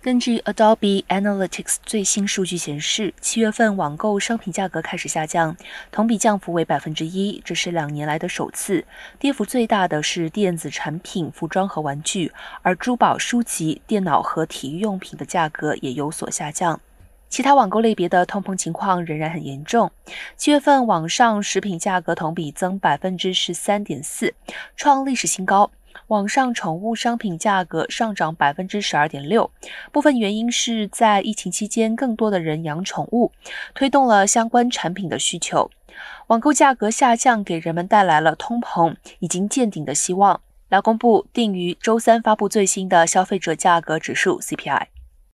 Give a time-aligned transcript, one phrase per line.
[0.00, 5.56] 根据 Adobe Analytics 最新数据显示，七月份网购商品价格开始下降，
[5.90, 8.84] 同比降幅为百分之一，这是两年来的首次。
[9.18, 12.32] 跌幅最大的是电子产品、服装和玩具，
[12.62, 16.80] 而珠宝、书籍、电脑和体育用品的价格也有所下降。
[17.28, 19.90] 其他网购类别的通膨情况仍然很严重。
[20.36, 24.32] 七月份网上食品价格同比增百分之十三点四，
[24.76, 25.72] 创历史新高。
[26.08, 29.50] 网上宠物商品价格上涨百分之十二点六，
[29.92, 33.30] 部分原因是在疫情期间，更多的人养宠物，
[33.74, 35.70] 推动了相关产品的需求。
[36.28, 40.40] 网购价格下降，给人们带来了通膨已经见顶的希望。
[40.70, 44.86] 劳工部定于周三发布最新的消费者价格指数 CPI。